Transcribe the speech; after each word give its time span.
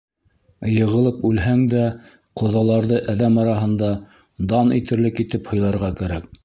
Йығылып 0.75 1.19
үлһәң 1.29 1.61
дә, 1.75 1.83
ҡоҙаларҙы 2.43 3.03
әҙәм 3.15 3.39
араһында 3.45 3.95
дан 4.55 4.77
итерлек 4.81 5.27
итеп 5.27 5.55
һыйларға 5.55 5.97
кәрәк. 6.03 6.39